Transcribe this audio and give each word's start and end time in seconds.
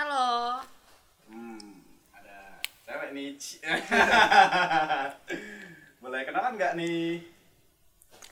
Halo. 0.00 0.56
Hmm, 1.28 1.84
ada 2.16 2.56
cewek 2.88 3.12
nih. 3.12 3.36
Boleh 6.00 6.24
kenalan 6.24 6.56
nggak 6.56 6.72
nih? 6.80 7.20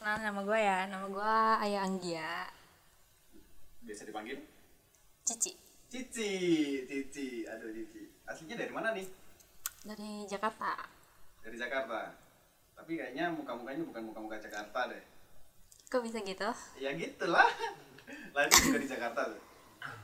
Kenal 0.00 0.16
nama 0.16 0.40
gue 0.48 0.60
ya. 0.64 0.88
Nama 0.88 1.06
gue 1.12 1.36
Ayah 1.68 1.84
Anggia. 1.84 2.48
Biasa 3.84 4.08
dipanggil 4.08 4.40
Cici. 5.28 5.52
Cici, 5.92 6.32
Cici. 6.88 7.44
Aduh 7.44 7.68
Cici. 7.68 8.16
Aslinya 8.24 8.64
dari 8.64 8.72
mana 8.72 8.96
nih? 8.96 9.04
Dari 9.84 10.24
Jakarta. 10.24 10.72
Dari 11.44 11.60
Jakarta. 11.60 12.16
Tapi 12.80 12.96
kayaknya 12.96 13.28
muka-mukanya 13.28 13.84
bukan 13.84 14.08
muka-muka 14.08 14.40
Jakarta 14.40 14.88
deh. 14.88 15.04
Kok 15.92 16.00
bisa 16.00 16.24
gitu? 16.24 16.48
Ya 16.80 16.96
gitulah. 16.96 17.52
Lahirnya 18.32 18.56
juga 18.56 18.80
di 18.80 18.88
Jakarta 18.88 19.20
tuh. 19.36 19.40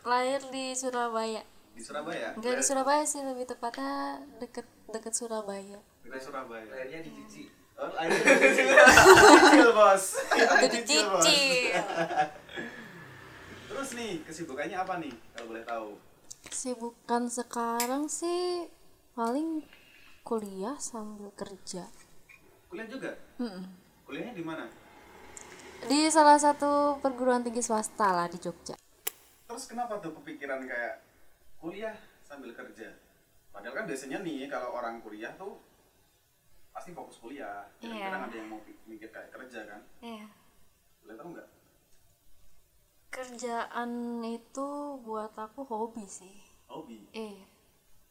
Lahir 0.05 0.45
di 0.53 0.77
Surabaya. 0.77 1.54
Di 1.75 1.83
Surabaya. 1.83 2.29
Enggak 2.39 2.55
di 2.59 2.65
Surabaya 2.65 3.05
sih, 3.05 3.21
lebih 3.21 3.51
tepatnya 3.51 4.23
deket 4.39 4.67
deket 4.95 5.13
Surabaya. 5.13 5.79
Di 6.07 6.21
Surabaya. 6.23 6.65
Lahirnya 6.71 7.03
di 7.03 7.11
Cici. 7.11 7.45
Oh, 7.75 7.91
di 7.91 8.19
Cicil. 8.23 8.71
Cicil, 9.35 9.71
Bos. 9.75 10.05
Jadi 10.39 10.79
Cicil. 10.87 11.75
Terus 13.67 13.91
nih, 13.99 14.23
kesibukannya 14.23 14.77
apa 14.79 14.95
nih? 15.03 15.15
Kalau 15.35 15.47
boleh 15.51 15.65
tahu. 15.67 15.91
Kesibukan 16.47 17.27
sekarang 17.27 18.07
sih 18.07 18.71
paling 19.19 19.67
kuliah 20.23 20.79
sambil 20.79 21.35
kerja. 21.35 21.91
Kuliah 22.71 22.87
juga? 22.87 23.19
Mm-mm. 23.43 23.67
Kuliahnya 24.07 24.35
di 24.39 24.45
mana? 24.47 24.71
Di 25.85 26.09
salah 26.09 26.39
satu 26.41 26.97
perguruan 27.03 27.43
tinggi 27.45 27.61
swasta 27.61 28.09
lah 28.09 28.31
di 28.31 28.39
Jogja. 28.41 28.79
Terus 29.45 29.65
kenapa 29.69 30.01
tuh 30.01 30.17
kepikiran 30.17 30.65
kayak 30.65 31.04
kuliah 31.65 31.97
sambil 32.21 32.53
kerja? 32.53 32.93
Padahal 33.49 33.73
kan 33.73 33.85
biasanya 33.89 34.21
nih 34.21 34.45
kalau 34.53 34.77
orang 34.77 35.01
kuliah 35.01 35.33
tuh 35.41 35.57
pasti 36.77 36.93
fokus 36.93 37.17
kuliah. 37.17 37.65
Kadang-kadang 37.81 38.21
Iya. 38.21 38.29
ada 38.29 38.37
yang 38.37 38.49
mau 38.53 38.61
mikir 38.85 39.09
kayak 39.09 39.33
kerja 39.33 39.61
kan. 39.65 39.81
Iya. 40.05 40.27
Boleh 41.01 41.17
tahu 41.17 41.29
nggak? 41.33 41.49
Kerjaan 43.09 43.91
itu 44.27 44.69
buat 45.01 45.33
aku 45.39 45.63
hobi 45.65 46.05
sih. 46.05 46.35
Hobi. 46.67 47.07
Eh, 47.15 47.39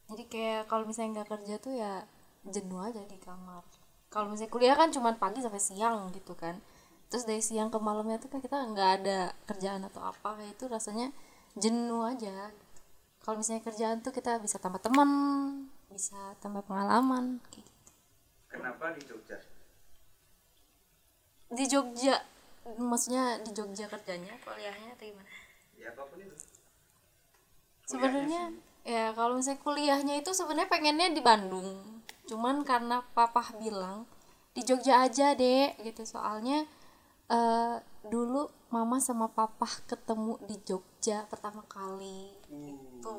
jadi 0.08 0.24
kayak 0.26 0.62
kalau 0.66 0.88
misalnya 0.88 1.20
nggak 1.20 1.30
kerja 1.38 1.54
tuh 1.60 1.76
ya 1.76 2.08
jenuh 2.48 2.80
aja 2.80 3.04
di 3.04 3.20
kamar. 3.20 3.62
Kalau 4.08 4.32
misalnya 4.32 4.50
kuliah 4.50 4.74
kan 4.74 4.88
cuma 4.90 5.12
pagi 5.14 5.44
sampai 5.44 5.60
siang 5.60 6.08
gitu 6.10 6.32
kan. 6.32 6.56
Terus 7.12 7.28
dari 7.28 7.44
siang 7.44 7.68
ke 7.68 7.76
malamnya 7.76 8.16
tuh 8.16 8.32
kan 8.32 8.40
kita 8.40 8.56
nggak 8.56 8.90
ada 9.04 9.36
kerjaan 9.44 9.84
atau 9.84 10.00
apa 10.08 10.40
kayak 10.40 10.56
itu 10.56 10.64
rasanya 10.66 11.12
jenuh 11.52 12.08
aja. 12.08 12.48
Kalau 13.24 13.40
misalnya 13.40 13.64
kerjaan 13.64 14.04
tuh 14.04 14.12
kita 14.12 14.36
bisa 14.36 14.60
tambah 14.60 14.84
teman, 14.84 15.08
bisa 15.88 16.36
tambah 16.44 16.60
pengalaman 16.68 17.40
kayak 17.48 17.64
gitu. 17.64 17.92
Kenapa 18.52 18.92
di 18.92 19.00
Jogja? 19.08 19.40
Di 21.48 21.64
Jogja, 21.64 22.20
maksudnya 22.76 23.40
di 23.40 23.50
Jogja 23.56 23.88
kerjanya, 23.88 24.36
kuliahnya 24.44 24.92
atau 24.92 25.08
gimana? 25.08 25.32
Ya 25.80 25.88
apa 25.88 26.04
pun 26.04 26.20
itu. 26.20 26.36
sebenarnya 27.84 28.48
ya 28.84 29.12
kalau 29.12 29.36
misalnya 29.36 29.60
kuliahnya 29.60 30.14
itu 30.20 30.32
sebenarnya 30.32 30.72
pengennya 30.72 31.12
di 31.12 31.20
Bandung 31.20 32.00
cuman 32.24 32.64
karena 32.64 33.04
papa 33.12 33.44
bilang 33.60 34.08
di 34.56 34.64
Jogja 34.64 35.04
aja 35.04 35.36
deh 35.36 35.76
gitu 35.84 36.08
soalnya 36.08 36.64
dulu 37.28 37.93
mama 38.74 38.98
sama 38.98 39.30
papa 39.30 39.70
ketemu 39.86 40.34
di 40.50 40.58
Jogja 40.66 41.22
pertama 41.30 41.62
kali 41.70 42.34
gitu 42.50 43.18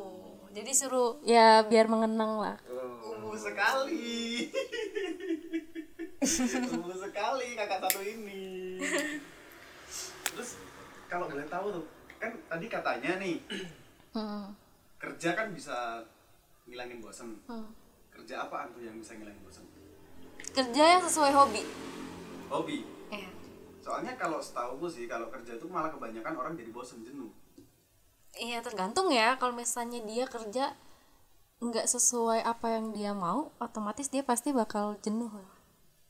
jadi 0.51 0.71
suruh 0.75 1.15
ya 1.23 1.63
biar 1.63 1.87
mengenang 1.87 2.43
lah 2.43 2.57
Umur 3.05 3.39
sekali. 3.39 4.51
Umur 6.71 6.93
sekali 6.93 7.47
kakak 7.53 7.79
satu 7.81 7.99
ini. 7.99 8.77
Terus 10.29 10.49
kalau 11.07 11.25
boleh 11.25 11.47
tahu 11.47 11.73
tuh, 11.73 11.85
kan 12.15 12.31
tadi 12.45 12.65
katanya 12.67 13.17
nih 13.17 13.37
Hmm, 14.13 14.55
kerja 14.95 15.35
kan 15.35 15.51
bisa 15.51 15.99
ngilangin 16.63 17.03
bosen. 17.03 17.35
hmm. 17.47 17.67
Kerja 18.09 18.47
apaan 18.47 18.71
tuh 18.71 18.79
yang 18.81 18.95
bisa 18.95 19.11
ngilangin 19.11 19.41
bosen? 19.41 19.65
kerja 20.55 20.83
yang 20.95 21.03
sesuai 21.03 21.31
hobi 21.33 21.63
Hobi. 22.47 22.77
Ya 23.95 24.01
Soalnya 24.03 24.19
kalau 24.19 24.39
setahu 24.39 24.71
gue 24.77 24.91
sih 24.91 25.05
kalau 25.05 25.31
kerja 25.31 25.55
itu 25.55 25.65
malah 25.65 25.87
kebanyakan 25.87 26.35
orang 26.35 26.53
jadi 26.53 26.67
bosen 26.69 26.99
jenuh. 27.01 27.31
iya 28.35 28.59
tergantung 28.59 29.07
ya 29.07 29.39
kalau 29.39 29.55
misalnya 29.55 30.03
dia 30.03 30.27
kerja 30.27 30.75
nggak 31.57 31.87
sesuai 31.87 32.43
apa 32.43 32.67
yang 32.67 32.91
dia 32.91 33.15
mau 33.15 33.55
otomatis 33.57 34.11
dia 34.11 34.19
pasti 34.21 34.51
bakal 34.51 34.99
jenuh 34.99 35.31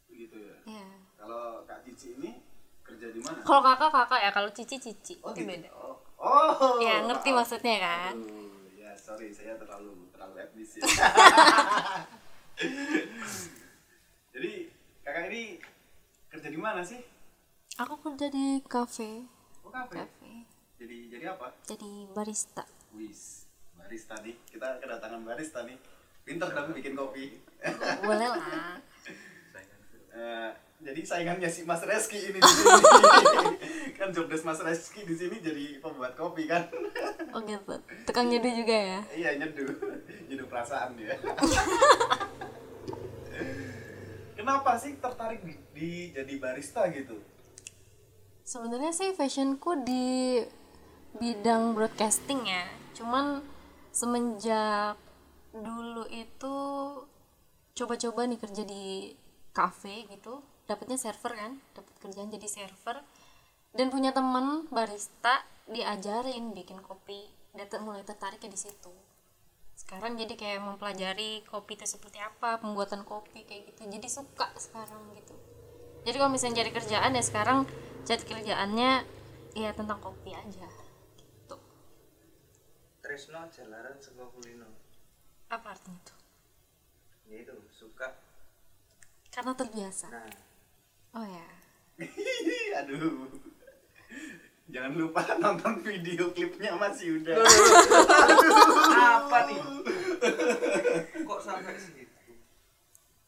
Begitu 0.09 0.34
ya. 0.66 0.81
ya 0.81 0.88
Kalau 1.16 1.62
Kak 1.63 1.85
Cici 1.85 2.18
ini 2.18 2.41
kerja 2.81 3.13
di 3.13 3.22
mana? 3.22 3.45
Kalau 3.45 3.62
kakak 3.62 3.91
kakak 3.94 4.19
ya, 4.19 4.29
kalau 4.34 4.50
cici 4.50 4.81
cici 4.81 5.13
Oh, 5.22 5.29
itu 5.29 5.45
gitu. 5.45 5.50
beda. 5.53 5.69
Oh, 5.69 6.01
oh. 6.18 6.81
Ya 6.81 7.01
ngerti 7.01 7.29
maaf. 7.29 7.45
maksudnya 7.45 7.78
kan? 7.78 8.13
Aduh, 8.18 8.74
ya 8.74 8.90
sorry 8.97 9.29
saya 9.29 9.53
terlalu 9.62 10.09
terlalu 10.09 10.34
etnis 10.41 10.78
ya. 10.78 10.85
Jadi 14.34 14.51
kakak 15.01 15.24
ini 15.29 15.62
kerja 16.28 16.50
di 16.50 16.57
mana 16.57 16.81
sih? 16.81 17.00
Aku 17.75 18.00
kerja 18.00 18.31
di 18.31 18.63
kafe, 18.63 19.28
Oh 19.59 19.68
kafe. 19.68 20.00
kafe. 20.00 20.31
Jadi 20.80 21.09
jadi 21.09 21.30
apa? 21.30 21.52
Jadi 21.62 22.08
barista. 22.09 22.63
Wis 22.91 23.46
barista 23.75 24.16
nih. 24.24 24.36
Kita 24.46 24.80
kedatangan 24.80 25.22
barista 25.22 25.63
nih. 25.63 25.75
Pinter 26.24 26.50
dong 26.50 26.72
bikin 26.72 26.94
kopi. 26.94 27.40
Boleh 28.02 28.28
lah. 28.30 28.78
Eh, 30.16 30.52
jadi 30.80 31.03
saingannya 31.03 31.46
si 31.46 31.68
Mas 31.68 31.84
Reski 31.84 32.16
ini 32.16 32.40
di 32.40 32.47
sini. 32.47 32.72
kan 33.92 34.09
jobdesk 34.09 34.47
Mas 34.47 34.63
Reski 34.63 35.03
di 35.03 35.12
sini 35.12 35.44
jadi 35.44 35.84
pembuat 35.84 36.16
kopi 36.16 36.47
kan. 36.47 36.72
Oh 37.36 37.44
gitu. 37.44 37.75
Tukang 38.07 38.31
nyeduh 38.31 38.47
juga 38.47 38.72
ya? 38.72 39.00
iya 39.12 39.36
nyeduh. 39.36 39.68
Nyeduh 40.31 40.47
perasaan 40.47 40.96
dia. 40.96 41.19
Kenapa 44.40 44.80
sih 44.80 44.96
tertarik 44.96 45.44
di, 45.44 45.53
di 45.75 45.90
jadi 46.16 46.34
barista 46.40 46.88
gitu? 46.88 47.19
Sebenarnya 48.45 48.94
sih 48.94 49.09
fashionku 49.17 49.81
di 49.81 50.38
bidang 51.17 51.73
broadcasting 51.73 52.45
ya. 52.45 52.61
Cuman 52.94 53.41
semenjak 53.89 55.01
dulu 55.50 56.06
itu 56.13 56.56
coba-coba 57.73 58.29
nih 58.29 58.38
kerja 58.38 58.61
di 58.61 59.17
cafe 59.50 60.06
gitu, 60.13 60.45
dapatnya 60.69 60.94
server 60.94 61.33
kan, 61.33 61.57
dapat 61.73 61.94
kerjaan 62.06 62.29
jadi 62.29 62.45
server 62.45 63.01
dan 63.73 63.89
punya 63.89 64.13
teman 64.13 64.69
barista 64.69 65.41
diajarin 65.66 66.53
bikin 66.53 66.85
kopi. 66.85 67.25
Dan 67.56 67.81
mulai 67.81 68.06
tertariknya 68.06 68.53
di 68.53 68.59
situ. 68.62 68.94
Sekarang 69.73 70.22
jadi 70.22 70.38
kayak 70.38 70.62
mempelajari 70.62 71.41
kopi 71.50 71.81
itu 71.81 71.88
seperti 71.89 72.22
apa, 72.22 72.62
pembuatan 72.62 73.07
kopi 73.09 73.41
kayak 73.41 73.73
gitu. 73.73 73.89
Jadi 73.89 74.06
suka 74.06 74.53
sekarang 74.59 75.01
gitu 75.17 75.33
jadi 76.05 76.16
kalau 76.16 76.29
misalnya 76.29 76.61
cari 76.61 76.71
kerjaan 76.71 77.11
ya 77.11 77.21
sekarang 77.21 77.59
cari 78.03 78.23
kerjaannya 78.23 78.91
ya 79.53 79.69
tentang 79.71 79.97
kopi 79.97 80.31
aja 80.31 80.67
gitu 80.67 81.57
Tresno 82.99 83.41
jalaran 83.49 83.97
sebuah 83.97 84.29
kulino. 84.29 84.69
apa 85.47 85.71
artinya 85.71 85.99
tuh 86.03 86.17
Ya 87.25 87.41
itu 87.41 87.53
suka. 87.71 88.13
karena 89.29 89.51
terbiasa 89.51 90.07
Nah, 90.07 90.29
oh 91.13 91.25
ya 91.25 91.47
Aduh. 92.77 93.31
Jangan 94.67 94.94
lupa 94.95 95.21
nonton 95.38 95.79
video 95.79 96.29
klipnya 96.29 96.73
Mas 96.73 96.99
Yuda. 96.99 97.38
apa 98.91 99.38
nih? 99.45 99.61
Kok 101.21 101.39
sampai 101.39 101.77
segitu? 101.77 102.12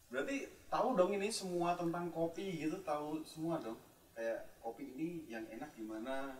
Berarti 0.09 0.49
tahu 0.67 0.87
dong 0.93 1.11
ini 1.13 1.27
semua 1.29 1.73
tentang 1.73 2.07
kopi 2.09 2.59
gitu, 2.59 2.77
tahu 2.83 3.23
semua 3.23 3.59
dong. 3.59 3.77
Kayak 4.13 4.49
kopi 4.59 4.83
ini 4.95 5.07
yang 5.27 5.45
enak 5.47 5.71
gimana. 5.73 6.35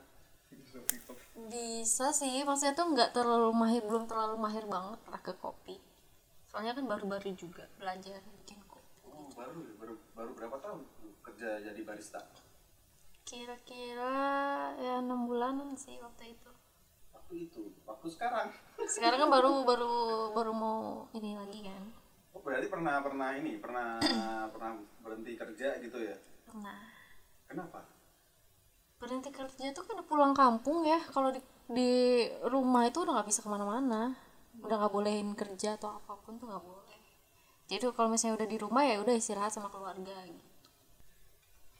bisa 1.52 2.08
sih 2.10 2.40
maksudnya 2.42 2.72
tuh 2.72 2.88
nggak 2.96 3.12
terlalu 3.12 3.52
mahir 3.52 3.84
belum 3.84 4.08
terlalu 4.08 4.40
mahir 4.40 4.64
banget 4.64 4.96
lah 5.12 5.20
ke 5.20 5.36
kopi 5.36 5.76
soalnya 6.48 6.72
kan 6.72 6.88
baru-baru 6.88 7.36
juga 7.36 7.68
belajar 7.76 8.24
bikin 8.40 8.56
kopi 8.64 8.96
Oh, 9.04 9.28
baru 9.36 9.60
baru 9.76 9.94
baru 10.16 10.32
berapa 10.32 10.58
tahun 10.64 10.88
kerja 11.20 11.60
jadi 11.62 11.82
barista? 11.84 12.24
kira-kira 13.28 14.16
ya 14.80 15.04
enam 15.04 15.28
bulanan 15.28 15.76
sih 15.76 16.00
waktu 16.00 16.32
itu 16.32 16.52
Waktu 17.12 17.34
itu, 17.44 17.64
waktu 17.84 18.08
sekarang. 18.08 18.48
sekarang 18.88 19.28
kan 19.28 19.30
baru 19.30 19.68
baru 19.68 19.92
baru 20.32 20.52
mau 20.56 20.80
ini 21.12 21.36
lagi 21.36 21.60
kan 21.60 21.67
berarti 22.48 22.68
pernah 22.72 22.96
pernah 23.04 23.30
ini, 23.36 23.60
pernah 23.60 24.00
pernah 24.56 24.72
berhenti 25.04 25.36
kerja 25.36 25.68
gitu 25.84 26.00
ya? 26.00 26.16
pernah 26.48 26.80
Kenapa? 27.44 27.84
berhenti 28.98 29.30
kerja 29.30 29.76
tuh 29.76 29.84
kan 29.84 30.00
pulang 30.08 30.32
kampung 30.34 30.82
ya 30.82 30.98
kalau 31.12 31.30
di 31.30 31.38
di 31.68 31.92
rumah 32.48 32.88
itu 32.88 33.04
udah 33.04 33.20
nggak 33.20 33.28
bisa 33.30 33.44
ke 33.44 33.50
mana-mana 33.52 34.16
udah 34.58 34.76
nggak 34.80 34.90
bolehin 34.90 35.36
kerja 35.38 35.76
atau 35.78 36.00
apa 36.00 36.18
pun 36.18 36.40
tuh 36.40 36.48
nggak 36.50 36.64
boleh 36.66 36.98
jadi 37.68 37.84
kalau 37.94 38.10
misalnya 38.10 38.42
udah 38.42 38.50
di 38.50 38.58
rumah 38.58 38.82
ya 38.88 38.98
udah 38.98 39.14
istirahat 39.14 39.52
sama 39.54 39.68
keluarga 39.70 40.16
gitu 40.26 40.48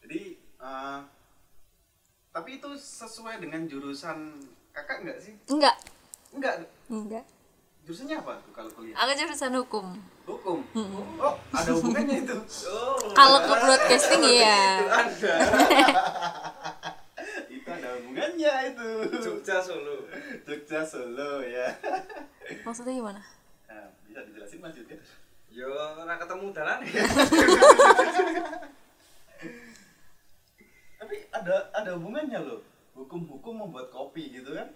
Jadi 0.04 0.20
eh, 0.38 1.00
tapi 2.30 2.50
itu 2.62 2.70
sesuai 2.78 3.42
dengan 3.42 3.66
jurusan 3.66 4.38
kakak 4.70 5.02
nggak 5.02 5.18
sih? 5.18 5.34
enggak 5.50 5.74
Enggak. 6.36 6.70
enggak 6.92 7.26
Jurusannya 7.88 8.20
apa 8.20 8.36
tuh 8.44 8.52
kalau 8.52 8.68
kuliah? 8.76 9.00
aku 9.00 9.16
jurusan 9.16 9.56
hukum 9.56 9.96
Hukum. 10.28 10.60
Oh, 11.24 11.40
ada 11.56 11.72
hubungannya 11.72 12.20
itu. 12.20 12.36
Oh, 12.68 13.00
kalau 13.16 13.40
ke 13.40 13.54
broadcasting 13.64 14.20
iya 14.28 14.84
ada. 14.92 15.34
itu 17.56 17.64
ada 17.64 17.96
hubungannya 17.96 18.76
itu. 18.76 18.90
Jogja 19.24 19.64
Solo. 19.64 20.04
Jogja 20.44 20.84
Solo 20.84 21.40
ya. 21.48 21.72
maksudnya 22.68 22.92
gimana 22.92 23.24
Nah, 23.72 23.88
bisa 24.04 24.20
dijelasin 24.28 24.60
maksudnya? 24.60 25.00
Yo, 25.48 25.72
ora 25.72 26.20
ketemu 26.20 26.52
dalan 26.52 26.84
ya. 26.84 27.08
Tapi 31.00 31.16
ada 31.32 31.72
ada 31.72 31.96
hubungannya 31.96 32.40
loh. 32.44 32.68
Hukum-hukum 33.00 33.64
membuat 33.64 33.88
kopi 33.96 34.36
gitu 34.36 34.60
kan? 34.60 34.76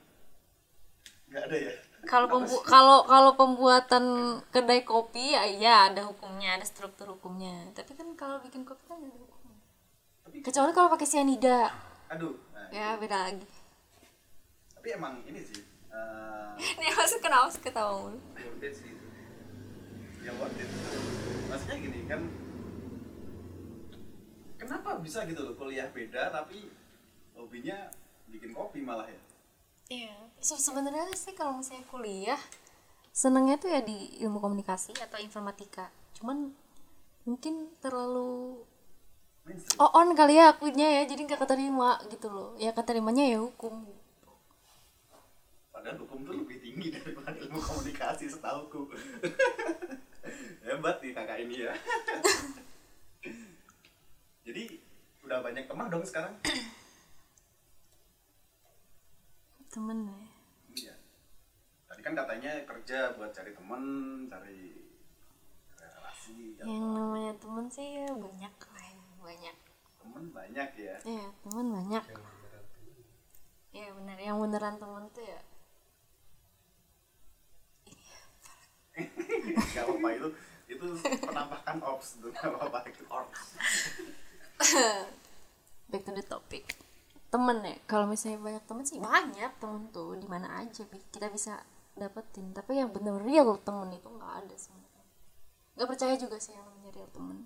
Nggak 1.32 1.44
ada 1.48 1.58
ya? 1.58 1.74
kalau 2.02 2.26
pembu- 2.28 2.66
kalau 2.66 3.06
kalau 3.06 3.32
pembuatan 3.38 4.06
kedai 4.50 4.82
kopi 4.82 5.32
ya 5.32 5.46
iya 5.46 5.76
ada 5.88 6.02
hukumnya 6.04 6.58
ada 6.58 6.66
struktur 6.66 7.08
hukumnya. 7.08 7.72
Tapi 7.72 7.94
kan 7.94 8.12
kalau 8.18 8.42
bikin 8.42 8.66
kopi 8.66 8.84
kan 8.84 9.00
ada 9.00 9.16
hukum 9.16 9.54
Tapi 10.26 10.38
kecuali 10.44 10.72
kalau 10.74 10.90
pakai 10.92 11.08
sianida 11.08 11.70
aduh. 12.10 12.36
Nah, 12.52 12.68
ya 12.74 12.98
beda 12.98 13.32
lagi. 13.32 13.48
Tapi 14.76 14.88
emang 14.92 15.24
ini 15.24 15.40
sih 15.40 15.62
eh, 15.94 16.50
ini 16.76 16.90
masuk 16.92 17.22
kenapa 17.22 17.48
sih 17.48 17.62
ketawa 17.62 17.94
mulu 18.02 18.20
sih. 18.60 18.92
Yang 20.22 20.36
worth 20.36 20.60
it. 20.60 20.70
Maksudnya 21.48 21.78
gini 21.80 22.00
kan 22.10 22.22
kenapa 24.58 24.90
bisa 25.02 25.26
gitu 25.26 25.42
loh 25.42 25.54
kuliah 25.56 25.90
beda 25.90 26.30
tapi 26.30 26.70
hobinya 27.34 27.90
bikin 28.30 28.54
kopi 28.54 28.82
malah 28.82 29.10
ya 29.10 29.22
Iya, 29.92 30.16
so, 30.40 30.56
sebenarnya 30.56 31.12
sih 31.20 31.36
kalau 31.36 31.60
misalnya 31.60 31.84
kuliah 31.92 32.40
senengnya 33.12 33.60
tuh 33.60 33.68
ya 33.76 33.84
di 33.84 34.24
ilmu 34.24 34.40
komunikasi 34.40 34.96
atau 34.96 35.20
informatika. 35.20 35.92
Cuman 36.16 36.56
mungkin 37.28 37.68
terlalu 37.84 38.64
oh 39.84 39.92
on 39.92 40.16
kali 40.16 40.40
ya 40.40 40.56
akunya 40.56 40.88
ya, 40.88 41.12
jadi 41.12 41.28
nggak 41.28 41.44
keterima 41.44 42.00
gitu 42.08 42.32
loh. 42.32 42.50
Ya 42.56 42.72
keterimanya 42.72 43.28
ya 43.28 43.44
hukum. 43.44 43.84
padahal 45.82 45.98
hukum 46.06 46.22
tuh 46.22 46.36
lebih 46.46 46.62
tinggi 46.62 46.94
daripada 46.94 47.34
ilmu 47.42 47.58
komunikasi 47.58 48.30
setahuku 48.30 48.86
hebat 50.70 51.02
nih 51.02 51.10
kakak 51.10 51.42
ini 51.42 51.66
ya 51.66 51.74
jadi 54.46 54.78
udah 55.26 55.42
banyak 55.42 55.66
teman 55.66 55.90
dong 55.90 56.06
sekarang 56.06 56.38
Temen 59.72 60.04
ya. 60.04 60.20
iya. 60.76 60.94
Tadi 61.88 62.02
kan 62.04 62.12
katanya 62.12 62.52
kerja 62.68 63.16
buat 63.16 63.32
cari 63.32 63.56
temen 63.56 63.84
cari 64.28 64.84
relasi 65.80 66.60
Yang 66.60 66.92
namanya 66.92 67.34
temen 67.40 67.66
sih 67.72 68.04
ya 68.04 68.12
banyak 68.12 68.52
lah 68.52 68.84
ya, 68.84 69.00
banyak. 69.24 69.56
temen 70.02 70.26
banyak 70.34 70.70
ya? 70.76 70.96
Iya, 71.08 71.28
temen 71.40 71.66
banyak. 71.72 72.04
Iya 73.72 73.88
benar, 73.96 74.18
yang 74.20 74.38
beneran 74.44 74.76
temen 74.76 75.08
tuh 75.16 75.24
ya. 75.24 75.40
Gak 79.72 79.88
apa-apa 79.88 80.10
itu 80.12 80.28
itu 80.68 80.88
penampakan 81.24 81.78
ops 81.80 82.20
tuh. 82.20 82.28
Gak 82.36 82.44
apa-apa. 82.44 82.84
Itu 82.92 83.08
back 85.92 86.04
to 86.04 86.12
the 86.12 86.24
topic 86.24 86.76
temen 87.32 87.58
ya. 87.64 87.76
Kalau 87.88 88.06
misalnya 88.06 88.44
banyak 88.44 88.64
temen 88.68 88.84
sih 88.84 89.00
banyak 89.00 89.52
temen 89.58 89.88
tuh. 89.96 90.20
Di 90.20 90.28
mana 90.28 90.62
aja 90.62 90.84
kita 90.86 91.32
bisa 91.32 91.64
dapetin. 91.96 92.52
Tapi 92.52 92.78
yang 92.84 92.92
bener 92.92 93.18
real 93.24 93.56
temen 93.64 93.90
itu 93.96 94.06
nggak 94.12 94.34
ada 94.46 94.56
sebenarnya 94.60 94.92
nggak 95.72 95.88
percaya 95.88 96.16
juga 96.20 96.38
sih 96.38 96.54
yang 96.54 96.68
namanya 96.68 96.92
real 96.94 97.10
temen. 97.10 97.38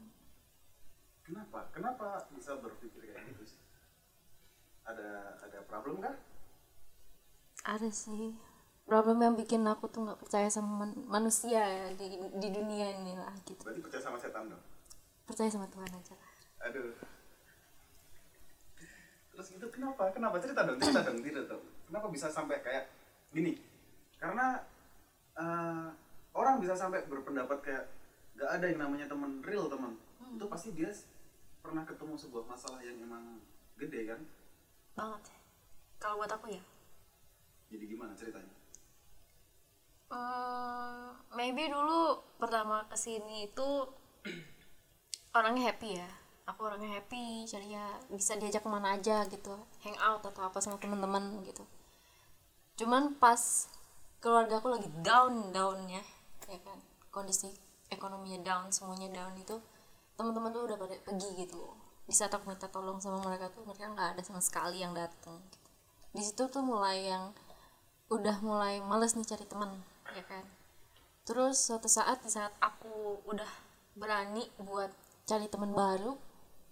Kenapa? 1.26 1.60
Kenapa 1.74 2.08
bisa 2.34 2.58
berpikir 2.60 3.02
kayak 3.08 3.32
gitu 3.32 3.56
sih? 3.56 3.62
Ada 4.86 5.40
ada 5.40 5.60
problem 5.70 6.02
kah? 6.02 6.20
Ada 7.66 7.90
sih. 7.90 8.36
Problem 8.86 9.18
yang 9.24 9.34
bikin 9.34 9.66
aku 9.66 9.90
tuh 9.90 10.06
nggak 10.06 10.22
percaya 10.22 10.52
sama 10.52 10.86
man- 10.86 11.06
manusia 11.10 11.58
ya 11.58 11.88
di, 11.98 12.20
di 12.38 12.48
dunia 12.54 12.94
ini 13.02 13.18
lah 13.18 13.34
gitu. 13.48 13.64
Berarti 13.66 13.82
percaya 13.82 14.04
sama 14.04 14.18
setan 14.22 14.52
dong? 14.54 14.62
Percaya 15.26 15.50
sama 15.50 15.66
Tuhan 15.72 15.90
aja 15.90 16.14
lah. 16.14 16.34
Aduh 16.70 17.15
terus 19.36 19.52
itu 19.52 19.68
kenapa? 19.68 20.10
Kenapa? 20.16 20.40
Cerita 20.40 20.64
dong 20.64 20.80
cerita 20.80 21.04
dong 21.04 21.20
cerita 21.20 21.44
dong 21.46 21.64
kenapa 21.86 22.08
bisa 22.10 22.28
sampai 22.32 22.60
kayak 22.66 22.90
gini? 23.30 23.60
Karena 24.18 24.58
eh, 25.38 25.88
orang 26.34 26.60
bisa 26.60 26.74
sampai 26.74 27.06
berpendapat 27.06 27.60
kayak 27.62 27.86
gak 28.36 28.50
ada 28.60 28.66
yang 28.68 28.80
namanya 28.82 29.06
teman 29.08 29.40
real 29.46 29.70
teman. 29.70 29.96
Itu 30.36 30.48
pasti 30.50 30.74
dia 30.74 30.92
pernah 31.62 31.86
ketemu 31.88 32.16
sebuah 32.18 32.46
masalah 32.50 32.82
yang 32.82 32.98
emang 33.00 33.40
gede 33.78 34.12
kan? 34.12 34.22
Banget 34.96 35.24
kalau 36.00 36.22
buat 36.22 36.32
aku 36.32 36.52
ya. 36.52 36.64
Jadi 37.72 37.84
gimana 37.90 38.14
ceritanya? 38.14 38.54
Hmm, 40.06 41.18
maybe 41.34 41.66
dulu 41.66 42.22
pertama 42.38 42.86
ke 42.86 42.94
sini 42.94 43.50
itu 43.50 43.70
orangnya 45.38 45.74
happy 45.74 45.98
ya 45.98 46.25
aku 46.46 46.70
orangnya 46.70 47.02
happy 47.02 47.50
jadi 47.50 47.68
ya 47.82 47.86
bisa 48.14 48.38
diajak 48.38 48.62
ke 48.62 48.70
mana 48.70 48.94
aja 48.94 49.26
gitu 49.26 49.58
hang 49.82 49.98
out 49.98 50.22
atau 50.22 50.46
apa 50.46 50.62
sama 50.62 50.78
teman-teman 50.78 51.42
gitu. 51.42 51.66
Cuman 52.78 53.18
pas 53.18 53.66
keluarga 54.22 54.62
aku 54.62 54.70
lagi 54.70 54.90
down 55.02 55.50
downnya 55.50 56.06
ya 56.46 56.60
kan 56.62 56.78
kondisi 57.10 57.50
ekonominya 57.90 58.46
down 58.46 58.70
semuanya 58.70 59.10
down 59.10 59.34
itu 59.42 59.58
teman-teman 60.14 60.54
tuh 60.54 60.70
udah 60.70 60.78
pada 60.78 60.96
pergi 61.02 61.30
gitu. 61.42 61.62
Di 62.06 62.14
saat 62.14 62.30
aku 62.30 62.46
minta 62.46 62.70
tolong 62.70 63.02
sama 63.02 63.26
mereka 63.26 63.50
tuh 63.50 63.66
mereka 63.66 63.90
nggak 63.90 64.10
ada 64.18 64.22
sama 64.22 64.38
sekali 64.38 64.86
yang 64.86 64.94
datang 64.94 65.42
gitu. 65.50 65.68
di 66.16 66.22
situ 66.24 66.48
tuh 66.48 66.64
mulai 66.64 67.10
yang 67.10 67.36
udah 68.08 68.38
mulai 68.46 68.80
males 68.86 69.18
nih 69.18 69.26
cari 69.26 69.50
teman 69.50 69.74
ya 70.14 70.22
kan. 70.30 70.46
Terus 71.26 71.58
suatu 71.58 71.90
saat 71.90 72.22
di 72.22 72.30
saat 72.30 72.54
aku 72.62 73.26
udah 73.26 73.50
berani 73.98 74.46
buat 74.62 74.94
cari 75.26 75.50
teman 75.50 75.74
baru 75.74 76.14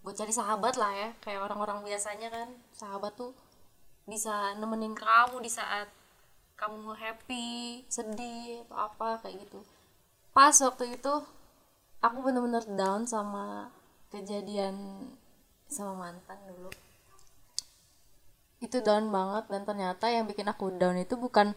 buat 0.04 0.16
cari 0.20 0.30
sahabat 0.36 0.76
lah 0.78 0.92
ya. 0.94 1.10
Kayak 1.24 1.50
orang-orang 1.50 1.88
biasanya 1.88 2.30
kan 2.30 2.48
sahabat 2.76 3.16
tuh 3.16 3.32
bisa 4.04 4.54
nemenin 4.60 4.94
kamu 4.94 5.40
di 5.40 5.48
saat 5.48 5.88
kamu 6.60 6.94
happy 6.94 7.82
sedih 7.88 8.62
atau 8.68 8.78
apa 8.78 9.24
kayak 9.24 9.48
gitu. 9.48 9.64
Pas 10.36 10.54
waktu 10.54 11.00
itu 11.00 11.14
aku 12.04 12.18
bener-bener 12.20 12.64
down 12.76 13.08
sama 13.08 13.72
kejadian 14.12 15.08
sama 15.72 15.96
mantan 15.96 16.38
dulu. 16.46 16.70
Itu 18.60 18.84
down 18.84 19.10
banget 19.10 19.50
dan 19.50 19.64
ternyata 19.64 20.12
yang 20.12 20.28
bikin 20.28 20.52
aku 20.52 20.70
down 20.76 21.00
itu 21.00 21.16
bukan 21.16 21.56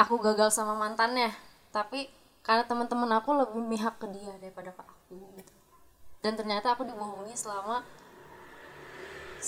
aku 0.00 0.16
gagal 0.16 0.56
sama 0.56 0.72
mantannya 0.72 1.28
tapi 1.68 2.08
karena 2.40 2.64
teman-teman 2.64 3.20
aku 3.20 3.36
lebih 3.36 3.60
mihak 3.60 4.00
ke 4.00 4.08
dia 4.08 4.32
daripada 4.40 4.72
ke 4.72 4.80
aku 4.80 5.20
gitu 5.36 5.52
dan 6.20 6.36
ternyata 6.36 6.76
aku 6.76 6.84
dibohongi 6.84 7.32
selama 7.32 7.80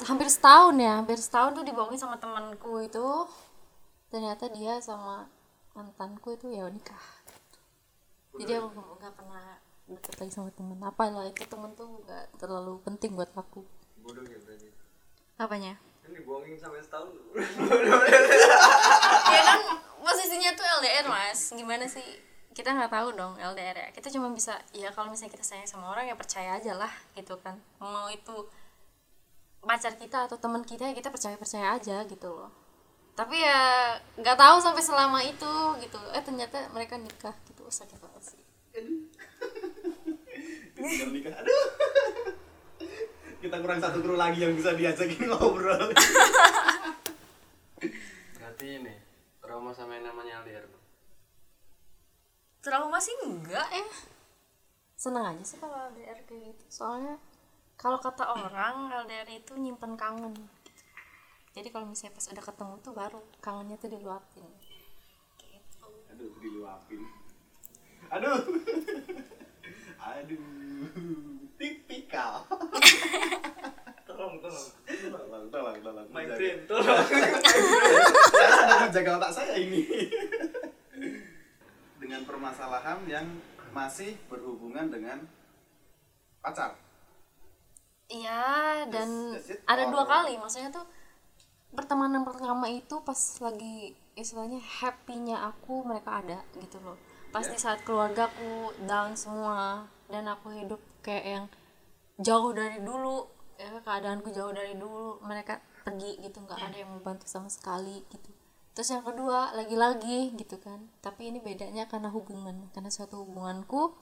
hampir 0.08 0.24
setahun 0.24 0.72
ya 0.80 1.04
hampir 1.04 1.20
setahun 1.20 1.52
tuh 1.52 1.64
dibohongi 1.68 2.00
sama 2.00 2.16
temanku 2.16 2.80
itu. 2.80 3.28
Ternyata 4.08 4.48
dia 4.52 4.80
sama 4.80 5.28
mantanku 5.76 6.36
itu 6.36 6.52
ya 6.52 6.68
nikah. 6.68 7.00
Jadi 8.32 8.56
aku 8.56 8.72
nggak 8.72 9.12
pernah 9.12 9.60
deket 9.84 10.14
lagi 10.16 10.32
sama 10.32 10.48
temen. 10.56 10.80
Apa 10.80 11.12
lah 11.12 11.28
itu 11.28 11.44
temen 11.44 11.76
tuh 11.76 12.00
nggak 12.04 12.40
terlalu 12.40 12.80
penting 12.88 13.12
buat 13.12 13.28
aku. 13.36 13.60
Bodoh 14.00 14.24
ya 14.24 14.40
berarti. 14.40 14.72
apanya? 15.36 15.76
Ini 16.08 16.24
bohongin 16.24 16.56
sampai 16.56 16.80
setahun. 16.80 17.12
ya 19.36 19.42
kan 19.44 19.60
posisinya 20.00 20.50
tuh 20.56 20.64
LDR 20.80 21.06
mas. 21.08 21.52
Gimana 21.52 21.84
sih 21.84 22.31
kita 22.52 22.76
nggak 22.76 22.92
tahu 22.92 23.16
dong 23.16 23.34
LDR 23.40 23.76
ya. 23.76 23.88
Kita 23.96 24.12
cuma 24.12 24.28
bisa 24.32 24.60
ya 24.76 24.92
kalau 24.92 25.08
misalnya 25.08 25.32
kita 25.34 25.44
sayang 25.44 25.68
sama 25.68 25.88
orang 25.92 26.08
ya 26.08 26.16
percaya 26.16 26.60
aja 26.60 26.76
lah 26.76 26.92
gitu 27.16 27.36
kan. 27.40 27.56
Mau 27.80 28.08
itu 28.12 28.48
pacar 29.64 29.96
kita 29.96 30.28
atau 30.28 30.36
teman 30.36 30.60
kita 30.66 30.90
ya 30.90 30.94
kita 30.94 31.08
percaya 31.08 31.36
percaya 31.40 31.76
aja 31.76 32.04
gitu 32.04 32.28
loh. 32.28 32.52
Tapi 33.16 33.40
ya 33.40 33.96
nggak 34.20 34.36
tahu 34.36 34.56
sampai 34.60 34.84
selama 34.84 35.20
itu 35.24 35.52
gitu. 35.80 35.98
Eh 36.12 36.22
ternyata 36.24 36.68
mereka 36.76 37.00
nikah 37.00 37.34
gitu. 37.48 37.64
Sakit 37.72 37.96
banget 37.96 38.22
sih. 38.36 38.42
Nikah 41.08 41.34
aduh. 41.40 41.66
Kita 43.42 43.58
kurang 43.58 43.82
satu 43.82 43.98
kru 44.04 44.14
lagi 44.14 44.44
yang 44.44 44.54
bisa 44.54 44.76
diajakin 44.76 45.26
ngobrol. 45.26 45.90
Berarti 48.38 48.66
ini 48.78 48.94
trauma 49.42 49.74
sama 49.74 49.98
yang 49.98 50.12
namanya 50.12 50.46
LDR. 50.46 50.81
Bang. 52.62 52.86
trauma 52.86 52.98
sih 53.02 53.14
enggak. 53.26 53.66
Ya 53.74 53.84
seneng 54.94 55.34
aja 55.34 55.42
sih 55.42 55.58
kalau 55.58 55.90
LDR 55.90 56.22
kayak 56.22 56.54
gitu. 56.54 56.64
Soalnya 56.70 57.18
kalau 57.74 57.98
kata 57.98 58.22
orang 58.22 58.86
LDR 59.02 59.26
itu 59.34 59.58
nyimpen 59.58 59.98
kangen 59.98 60.30
jadi 61.52 61.68
kalau 61.68 61.84
misalnya 61.84 62.16
pas 62.16 62.26
udah 62.32 62.44
ketemu 62.48 62.74
tuh 62.80 62.92
baru 62.96 63.20
kangennya 63.44 63.76
tuh 63.76 63.92
diluapin. 63.92 64.48
Gitu. 65.36 65.88
Aduh 66.08 66.32
diluapin. 66.40 67.00
Aduh. 68.08 68.40
Aduh. 70.16 70.40
Tipikal. 71.60 72.48
Tolong 74.08 74.40
tolong. 74.40 74.68
Tolong 74.88 75.46
tolong 75.52 75.76
tolong. 75.84 76.06
My 76.08 76.24
brain 76.24 76.64
tolong. 76.64 76.88
Menjaga 78.88 79.10
otak 79.20 79.32
saya 79.36 79.54
ini 79.60 79.84
dengan 82.12 82.28
permasalahan 82.28 83.00
yang 83.08 83.24
masih 83.72 84.20
berhubungan 84.28 84.92
dengan 84.92 85.24
pacar. 86.44 86.76
Iya 88.12 88.84
dan 88.92 89.32
it. 89.40 89.64
ada 89.64 89.88
dua 89.88 90.04
kali. 90.04 90.36
Maksudnya 90.36 90.68
tuh 90.68 90.84
pertemanan 91.72 92.20
pertama 92.20 92.68
itu 92.68 93.00
pas 93.00 93.16
lagi 93.40 93.96
istilahnya 94.12 94.60
happy-nya 94.60 95.40
aku 95.40 95.88
mereka 95.88 96.20
ada 96.20 96.44
gitu 96.60 96.76
loh. 96.84 97.00
Pas 97.32 97.48
di 97.48 97.56
saat 97.56 97.80
keluargaku 97.80 98.76
down 98.84 99.16
semua 99.16 99.88
dan 100.12 100.28
aku 100.28 100.52
hidup 100.52 100.84
kayak 101.00 101.24
yang 101.24 101.44
jauh 102.20 102.52
dari 102.52 102.84
dulu 102.84 103.24
ya 103.56 103.72
keadaanku 103.80 104.28
jauh 104.36 104.52
dari 104.52 104.76
dulu 104.76 105.16
mereka 105.24 105.64
pergi 105.80 106.20
gitu 106.20 106.44
nggak 106.44 106.60
ada 106.60 106.76
yang 106.76 106.92
membantu 106.92 107.24
sama 107.24 107.48
sekali 107.48 108.04
gitu 108.12 108.41
terus 108.72 108.88
yang 108.88 109.04
kedua 109.04 109.52
lagi-lagi 109.52 110.32
gitu 110.36 110.56
kan. 110.60 110.88
Tapi 111.04 111.32
ini 111.32 111.38
bedanya 111.38 111.84
karena 111.88 112.08
hubungan. 112.08 112.68
Karena 112.72 112.88
suatu 112.88 113.24
hubunganku 113.24 113.92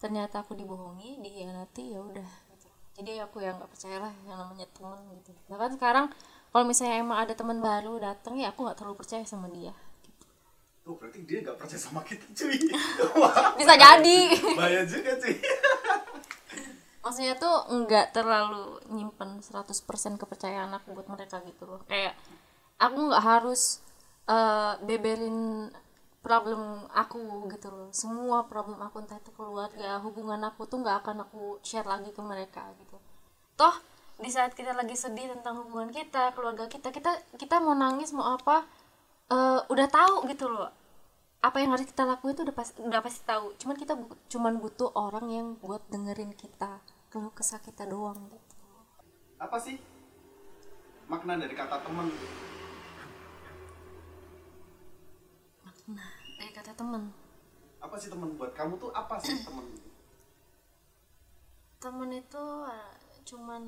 ternyata 0.00 0.40
aku 0.40 0.56
dibohongi 0.56 1.20
dihianati 1.20 1.92
ya 1.92 2.00
udah. 2.00 2.30
Gitu. 2.56 2.68
jadi 3.00 3.24
aku 3.24 3.44
yang 3.44 3.60
nggak 3.60 3.70
percaya 3.70 4.00
lah 4.00 4.12
yang 4.26 4.40
namanya 4.40 4.66
teman 4.72 4.98
gitu. 5.20 5.30
Bahkan 5.46 5.76
sekarang 5.76 6.06
kalau 6.50 6.64
misalnya 6.66 6.98
emang 6.98 7.18
ada 7.22 7.32
teman 7.36 7.62
baru 7.62 8.00
datang 8.00 8.40
ya 8.40 8.50
aku 8.50 8.66
nggak 8.66 8.76
terlalu 8.80 8.96
percaya 8.98 9.22
sama 9.28 9.46
dia. 9.52 9.70
Tuh 10.82 10.96
berarti 10.96 11.22
dia 11.28 11.44
nggak 11.44 11.56
percaya 11.60 11.80
sama 11.80 12.00
kita 12.02 12.26
cuy. 12.32 12.58
Wah 13.20 13.52
bisa 13.60 13.76
jadi. 13.76 14.18
Bahaya 14.56 14.82
juga 14.88 15.14
cuy. 15.20 15.36
Maksudnya 17.00 17.34
tuh 17.36 17.56
nggak 17.70 18.12
terlalu 18.12 18.80
nyimpen 18.92 19.40
100% 19.40 20.20
kepercayaan 20.20 20.72
aku 20.74 20.96
buat 20.96 21.08
mereka 21.08 21.40
gitu 21.44 21.64
loh. 21.68 21.80
Kayak 21.88 22.16
aku 22.80 23.12
nggak 23.12 23.24
harus 23.24 23.84
eh, 24.30 24.72
beberin 24.86 25.68
problem 26.20 26.84
aku 26.92 27.48
gitu 27.50 27.68
loh. 27.72 27.88
Semua 27.90 28.44
problem 28.44 28.78
aku 28.84 29.00
entah 29.02 29.18
itu 29.18 29.32
keluarga 29.32 29.98
hubungan 30.04 30.40
aku 30.46 30.68
tuh 30.68 30.84
nggak 30.84 30.96
akan 31.04 31.16
aku 31.26 31.58
share 31.64 31.88
lagi 31.88 32.12
ke 32.12 32.22
mereka 32.22 32.62
gitu. 32.78 32.96
Toh 33.56 33.74
di 34.20 34.28
saat 34.28 34.52
kita 34.52 34.76
lagi 34.76 34.92
sedih 34.92 35.32
tentang 35.32 35.64
hubungan 35.64 35.88
kita 35.88 36.36
keluarga 36.36 36.68
kita 36.68 36.92
kita 36.92 37.16
kita 37.40 37.56
mau 37.64 37.72
nangis 37.72 38.12
mau 38.12 38.36
apa 38.36 38.68
eh, 39.32 39.60
udah 39.72 39.88
tahu 39.88 40.28
gitu 40.28 40.46
loh. 40.52 40.70
Apa 41.40 41.64
yang 41.64 41.72
harus 41.72 41.88
kita 41.88 42.04
lakuin 42.04 42.36
itu 42.36 42.44
udah 42.44 42.56
pasti 42.56 42.78
udah 42.84 43.00
pasti 43.00 43.20
tahu. 43.24 43.56
Cuman 43.56 43.76
kita 43.80 43.96
bu- 43.96 44.20
cuman 44.28 44.60
butuh 44.60 44.92
orang 44.92 45.26
yang 45.32 45.46
buat 45.56 45.80
dengerin 45.88 46.36
kita 46.36 46.84
keluh 47.08 47.32
kesah 47.32 47.58
kita 47.64 47.88
doang 47.88 48.28
gitu. 48.28 48.56
Apa 49.40 49.56
sih 49.56 49.80
makna 51.08 51.40
dari 51.40 51.56
kata 51.56 51.80
teman 51.82 52.12
nah 55.90 56.06
temen. 56.90 57.06
Apa 57.78 57.94
sih 58.02 58.10
teman 58.10 58.34
buat 58.34 58.50
kamu 58.50 58.74
tuh? 58.74 58.90
Apa 58.90 59.14
sih 59.22 59.38
teman 59.46 59.62
temen 61.80 62.10
itu 62.12 62.44
eh, 62.66 62.98
cuman 63.24 63.62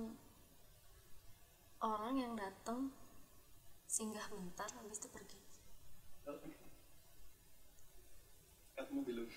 orang 1.80 2.18
yang 2.18 2.34
datang 2.34 2.90
singgah 3.86 4.26
bentar 4.26 4.66
habis 4.74 4.98
itu 4.98 5.06
pergi. 5.06 5.38
Kamu 8.74 9.06
belum 9.06 9.28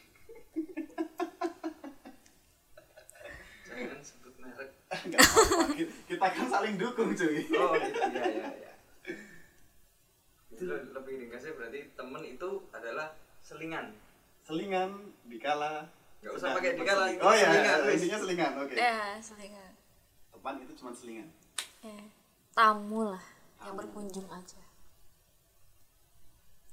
jangan 3.69 3.99
sebut 4.01 4.33
merek. 4.41 4.71
Apa-apa. 5.13 5.77
kita 6.09 6.25
kan 6.25 6.47
saling 6.49 6.75
dukung 6.81 7.13
cuy. 7.13 7.45
Oh 7.53 7.77
gitu 7.77 8.01
ya 8.09 8.25
ya 8.33 8.49
ya 8.49 8.73
itu 10.55 10.71
le- 10.71 10.87
lebih 10.95 11.13
ringkasnya 11.19 11.51
berarti 11.59 11.79
temen 11.99 12.23
itu 12.23 12.49
adalah 12.71 13.11
selingan. 13.45 13.93
Selingan 14.41 14.89
dikala. 15.29 15.85
Nggak 16.25 16.33
usah 16.41 16.57
pakai 16.57 16.73
dikala, 16.73 17.05
oh 17.21 17.33
ya 17.37 17.49
selingan, 17.53 17.77
wis. 17.85 17.93
intinya 18.01 18.17
selingan 18.17 18.51
oke. 18.57 18.73
Ya 18.73 18.97
selingan. 19.21 19.71
Teman 20.33 20.55
itu 20.65 20.73
cuma 20.73 20.89
selingan? 20.89 21.29
Ya 21.85 22.01
tamu 22.57 23.13
lah 23.13 23.25
yang 23.61 23.77
Tamu. 23.77 23.79
berkunjung 23.85 24.25
aja. 24.33 24.63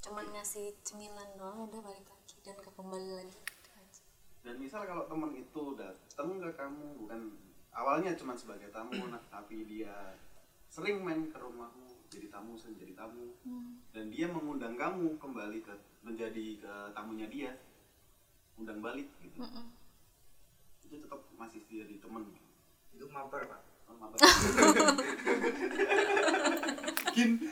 Cuman 0.00 0.25
ngasih 0.33 0.73
cemilan 0.81 1.29
doang 1.37 1.69
udah 1.69 1.81
balik 1.85 2.07
lagi 2.09 2.37
dan 2.41 2.57
gak 2.59 2.73
kembali 2.73 3.11
lagi. 3.21 3.41
Dan 4.43 4.59
misal 4.59 4.83
kalau 4.83 5.07
teman 5.07 5.31
itu 5.38 5.79
datang 5.79 6.43
ke 6.43 6.50
kamu 6.59 6.99
bukan 6.99 7.31
awalnya 7.71 8.11
cuma 8.19 8.35
sebagai 8.35 8.75
tamu 8.75 8.91
nah, 9.12 9.23
tapi 9.31 9.69
dia 9.69 10.19
sering 10.67 11.05
main 11.05 11.31
ke 11.31 11.38
rumahmu 11.38 11.92
jadi 12.12 12.28
tamu 12.28 12.52
sering 12.61 12.76
jadi 12.76 12.92
tamu. 12.92 13.33
Dan 13.97 14.12
dia 14.12 14.28
mengundang 14.28 14.76
kamu 14.76 15.16
kembali 15.16 15.59
ke 15.64 15.75
menjadi 16.04 16.47
ke 16.61 16.73
tamunya 16.92 17.26
dia. 17.33 17.52
Undang 18.61 18.85
balik 18.85 19.09
gitu. 19.25 19.40
Itu 20.85 20.97
tetap 21.00 21.25
masih 21.40 21.64
jadi 21.64 21.97
teman 21.97 22.28
itu 22.92 23.09
mabar 23.09 23.42
pak. 23.49 23.61
Oh, 23.88 23.97
maaf. 23.99 24.14
Gin. 27.16 27.31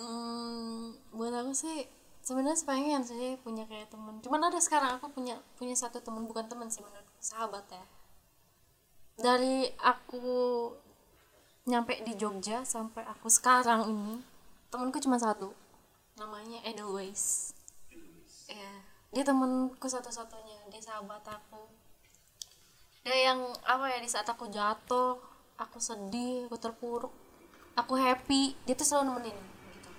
Hmm, 0.00 0.96
buat 1.12 1.28
aku 1.28 1.52
sih 1.52 1.84
sebenarnya 2.24 2.56
pengen 2.64 3.04
sih 3.04 3.36
punya 3.44 3.68
kayak 3.68 3.92
temen. 3.92 4.16
Cuman 4.24 4.48
ada 4.48 4.56
sekarang 4.56 4.96
aku 4.96 5.12
punya 5.12 5.36
punya 5.60 5.76
satu 5.76 6.00
temen 6.00 6.24
bukan 6.24 6.48
temen 6.48 6.72
sih 6.72 6.80
menurutku 6.80 7.20
sahabat 7.20 7.68
ya. 7.68 7.84
Dari 9.20 9.68
aku 9.76 10.72
nyampe 11.70 12.02
di 12.02 12.18
Jogja 12.18 12.66
sampai 12.66 13.06
aku 13.06 13.30
sekarang 13.30 13.86
ini 13.86 14.18
temenku 14.74 14.98
cuma 14.98 15.16
satu. 15.22 15.54
Namanya 16.18 16.58
Edelweiss. 16.66 17.54
Ya 18.50 18.70
dia 19.10 19.22
temenku 19.26 19.86
satu-satunya 19.86 20.66
dia 20.70 20.82
sahabat 20.82 21.22
aku. 21.26 21.70
Dia 23.06 23.32
yang 23.32 23.40
apa 23.62 23.90
ya 23.90 23.98
di 24.02 24.10
saat 24.10 24.26
aku 24.26 24.50
jatuh 24.50 25.18
aku 25.58 25.78
sedih 25.78 26.46
aku 26.50 26.56
terpuruk 26.56 27.12
aku 27.78 27.94
happy 27.96 28.58
dia 28.66 28.74
tuh 28.74 28.86
selalu 28.86 29.18
nemenin 29.22 29.38
gitu. 29.74 29.90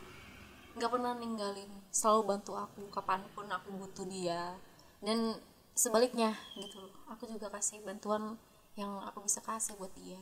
Nggak 0.76 0.92
pernah 0.92 1.14
ninggalin 1.16 1.72
selalu 1.92 2.36
bantu 2.36 2.56
aku 2.56 2.88
kapan 2.92 3.24
pun 3.32 3.48
aku 3.48 3.72
butuh 3.76 4.08
dia. 4.08 4.56
Dan 5.00 5.40
sebaliknya 5.76 6.36
gitu 6.60 6.84
aku 7.08 7.28
juga 7.28 7.48
kasih 7.52 7.80
bantuan 7.84 8.36
yang 8.76 9.00
aku 9.04 9.24
bisa 9.24 9.44
kasih 9.44 9.76
buat 9.76 9.92
dia. 9.96 10.20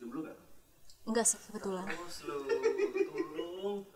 Jomblo 0.00 0.20
gak? 0.26 0.38
enggak 1.06 1.24
sih 1.26 1.38
kebetulan 1.48 1.86
terus 1.86 2.18
lu 2.26 2.36
tolong 3.06 3.78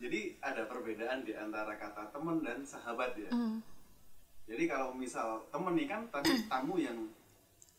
Jadi 0.00 0.40
ada 0.40 0.64
perbedaan 0.64 1.28
di 1.28 1.36
antara 1.36 1.76
kata 1.76 2.08
teman 2.08 2.40
dan 2.40 2.64
sahabat 2.64 3.12
ya. 3.20 3.28
Hmm. 3.28 3.60
Jadi 4.48 4.64
kalau 4.64 4.96
misal 4.96 5.44
temen 5.52 5.76
nih 5.76 5.84
kan 5.84 6.08
tadi 6.08 6.48
tamu 6.48 6.80
yang 6.80 7.04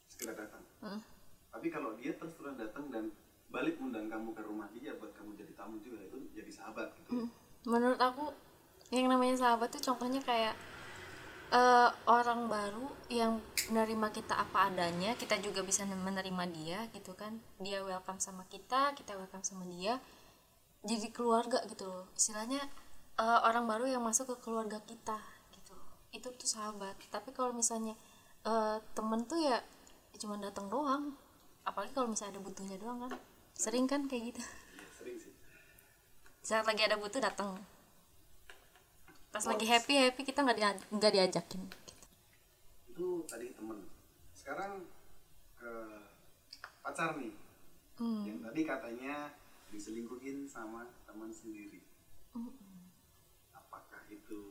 sekedar 0.05 0.37
datang. 0.37 0.61
Hmm. 0.85 1.01
Tapi 1.49 1.67
kalau 1.73 1.97
dia 1.97 2.13
terus 2.13 2.37
terus 2.37 2.53
datang 2.53 2.93
dan 2.93 3.09
balik 3.51 3.75
undang 3.83 4.07
kamu 4.07 4.31
ke 4.31 4.41
rumah 4.47 4.67
dia 4.71 4.95
buat 4.95 5.11
kamu 5.11 5.35
jadi 5.35 5.53
tamu 5.59 5.75
juga 5.83 5.99
itu 5.99 6.17
jadi 6.31 6.51
sahabat 6.55 6.87
gitu. 7.03 7.27
menurut 7.67 7.99
aku 7.99 8.31
yang 8.95 9.11
namanya 9.11 9.35
sahabat 9.35 9.67
tuh 9.75 9.83
contohnya 9.91 10.23
kayak 10.23 10.55
eh, 11.51 11.89
orang 12.07 12.47
baru 12.47 12.87
yang 13.11 13.43
menerima 13.69 14.07
kita 14.15 14.39
apa 14.39 14.71
adanya 14.71 15.13
kita 15.19 15.35
juga 15.43 15.61
bisa 15.61 15.83
menerima 15.83 16.43
dia 16.55 16.79
gitu 16.95 17.11
kan. 17.13 17.37
Dia 17.59 17.83
welcome 17.83 18.23
sama 18.23 18.47
kita 18.47 18.95
kita 18.95 19.19
welcome 19.19 19.43
sama 19.43 19.67
dia. 19.67 19.99
Jadi 20.81 21.11
keluarga 21.13 21.61
gitu 21.67 21.85
loh. 21.85 22.07
Istilahnya 22.15 22.63
eh, 23.19 23.39
orang 23.43 23.67
baru 23.67 23.85
yang 23.91 24.01
masuk 24.01 24.31
ke 24.33 24.47
keluarga 24.47 24.79
kita 24.87 25.19
gitu 25.51 25.75
itu 26.15 26.27
tuh 26.31 26.49
sahabat. 26.49 26.95
Tapi 27.11 27.35
kalau 27.35 27.51
misalnya 27.51 27.93
eh, 28.47 28.77
temen 28.95 29.27
tuh 29.27 29.39
ya 29.43 29.59
cuma 30.17 30.39
datang 30.39 30.71
doang. 30.71 31.13
Apalagi 31.67 31.93
kalau 31.93 32.09
misalnya 32.09 32.39
ada 32.39 32.41
butuhnya 32.41 32.77
doang 32.79 33.05
kan. 33.05 33.19
Sering 33.53 33.85
kan 33.85 34.07
kayak 34.09 34.33
gitu? 34.33 34.41
Iya, 34.41 34.87
sering 34.97 35.17
sih. 35.19 35.33
saat 36.41 36.65
lagi 36.65 36.81
ada 36.81 36.97
butuh 36.97 37.21
datang 37.21 37.53
pas 39.41 39.57
lagi 39.57 39.65
happy 39.65 39.93
happy 39.97 40.21
kita 40.21 40.45
nggak 40.45 40.57
dia 40.61 40.69
nggak 40.93 41.13
diajakin 41.17 41.61
Itu 42.93 43.25
tadi 43.25 43.49
temen. 43.57 43.89
Sekarang 44.37 44.85
ke 45.57 45.73
pacar 46.85 47.17
nih. 47.17 47.33
Hmm. 48.01 48.25
yang 48.25 48.41
tadi 48.41 48.65
katanya 48.65 49.29
diselingkuhin 49.69 50.49
sama 50.49 50.89
teman 51.05 51.29
sendiri 51.29 51.85
apakah 53.53 54.01
itu 54.09 54.41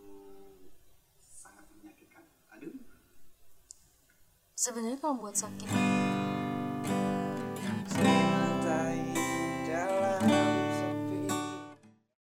sangat 1.18 1.66
menyakitkan 1.75 2.23
aduh 2.54 2.70
sebenarnya 4.54 5.02
kalau 5.02 5.18
buat 5.18 5.35
sakit 5.35 5.66